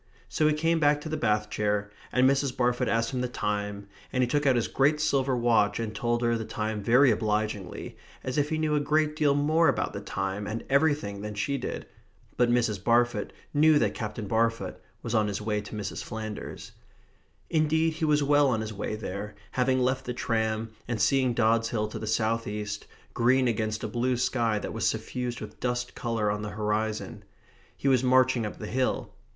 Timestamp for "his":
4.55-4.67, 15.27-15.39, 18.61-18.73